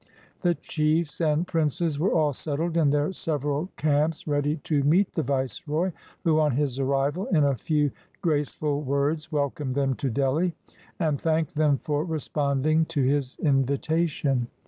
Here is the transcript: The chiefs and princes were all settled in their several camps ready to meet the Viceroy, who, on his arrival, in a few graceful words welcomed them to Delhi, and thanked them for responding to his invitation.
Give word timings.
The 0.41 0.55
chiefs 0.55 1.21
and 1.21 1.45
princes 1.45 1.99
were 1.99 2.11
all 2.11 2.33
settled 2.33 2.75
in 2.75 2.89
their 2.89 3.11
several 3.11 3.69
camps 3.77 4.25
ready 4.27 4.55
to 4.63 4.81
meet 4.83 5.13
the 5.13 5.21
Viceroy, 5.21 5.91
who, 6.23 6.39
on 6.39 6.53
his 6.53 6.79
arrival, 6.79 7.27
in 7.27 7.43
a 7.43 7.53
few 7.53 7.91
graceful 8.19 8.81
words 8.81 9.31
welcomed 9.31 9.75
them 9.75 9.93
to 9.97 10.09
Delhi, 10.09 10.55
and 10.99 11.21
thanked 11.21 11.53
them 11.55 11.77
for 11.77 12.03
responding 12.03 12.85
to 12.85 13.03
his 13.03 13.37
invitation. 13.43 14.47